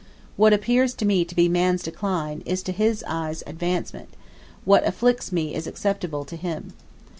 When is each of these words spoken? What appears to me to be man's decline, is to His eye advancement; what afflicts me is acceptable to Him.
What 0.35 0.51
appears 0.51 0.95
to 0.95 1.05
me 1.05 1.23
to 1.25 1.35
be 1.35 1.47
man's 1.47 1.83
decline, 1.83 2.41
is 2.47 2.63
to 2.63 2.71
His 2.71 3.03
eye 3.07 3.35
advancement; 3.45 4.09
what 4.65 4.83
afflicts 4.87 5.31
me 5.31 5.53
is 5.53 5.67
acceptable 5.67 6.25
to 6.25 6.35
Him. 6.35 6.73